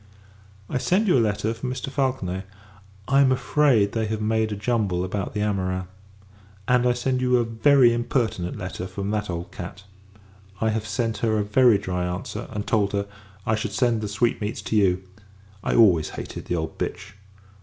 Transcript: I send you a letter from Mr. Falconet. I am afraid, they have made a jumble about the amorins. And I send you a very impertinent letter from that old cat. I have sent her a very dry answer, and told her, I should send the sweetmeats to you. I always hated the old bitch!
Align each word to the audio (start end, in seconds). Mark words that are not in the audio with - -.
I 0.67 0.79
send 0.79 1.07
you 1.07 1.15
a 1.15 1.21
letter 1.21 1.53
from 1.53 1.71
Mr. 1.71 1.91
Falconet. 1.91 2.45
I 3.07 3.21
am 3.21 3.31
afraid, 3.31 3.91
they 3.91 4.07
have 4.07 4.19
made 4.19 4.51
a 4.51 4.55
jumble 4.55 5.03
about 5.03 5.35
the 5.35 5.41
amorins. 5.41 5.85
And 6.67 6.87
I 6.87 6.93
send 6.93 7.21
you 7.21 7.37
a 7.37 7.43
very 7.43 7.93
impertinent 7.93 8.57
letter 8.57 8.87
from 8.87 9.11
that 9.11 9.29
old 9.29 9.51
cat. 9.51 9.83
I 10.59 10.71
have 10.71 10.87
sent 10.87 11.17
her 11.19 11.37
a 11.37 11.43
very 11.43 11.77
dry 11.77 12.03
answer, 12.03 12.47
and 12.49 12.65
told 12.65 12.93
her, 12.93 13.05
I 13.45 13.53
should 13.53 13.73
send 13.73 14.01
the 14.01 14.07
sweetmeats 14.07 14.63
to 14.63 14.75
you. 14.75 15.03
I 15.63 15.75
always 15.75 16.09
hated 16.09 16.45
the 16.45 16.55
old 16.55 16.79
bitch! 16.79 17.13